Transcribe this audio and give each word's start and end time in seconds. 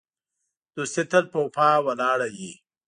دوستي 0.75 1.03
تل 1.11 1.23
په 1.31 1.37
وفا 1.45 1.69
ولاړه 1.85 2.27
وي. 2.35 2.53